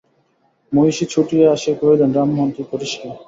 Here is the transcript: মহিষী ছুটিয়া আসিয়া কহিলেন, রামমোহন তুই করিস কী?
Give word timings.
মহিষী 0.71 1.05
ছুটিয়া 1.13 1.47
আসিয়া 1.55 1.75
কহিলেন, 1.79 2.09
রামমোহন 2.13 2.49
তুই 2.55 2.65
করিস 2.71 2.93
কী? 2.99 3.09